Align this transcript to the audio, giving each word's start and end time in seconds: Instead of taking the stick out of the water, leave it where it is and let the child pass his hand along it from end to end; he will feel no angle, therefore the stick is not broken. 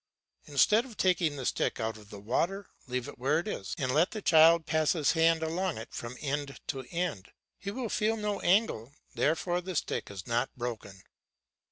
Instead 0.45 0.83
of 0.83 0.97
taking 0.97 1.35
the 1.35 1.45
stick 1.45 1.79
out 1.79 1.95
of 1.95 2.09
the 2.09 2.19
water, 2.19 2.71
leave 2.87 3.07
it 3.07 3.19
where 3.19 3.37
it 3.37 3.47
is 3.47 3.75
and 3.77 3.93
let 3.93 4.09
the 4.09 4.21
child 4.23 4.65
pass 4.65 4.93
his 4.93 5.11
hand 5.11 5.43
along 5.43 5.77
it 5.77 5.93
from 5.93 6.17
end 6.21 6.59
to 6.65 6.81
end; 6.89 7.29
he 7.59 7.69
will 7.69 7.87
feel 7.87 8.17
no 8.17 8.39
angle, 8.39 8.95
therefore 9.13 9.61
the 9.61 9.75
stick 9.75 10.09
is 10.09 10.25
not 10.25 10.49
broken. 10.57 11.03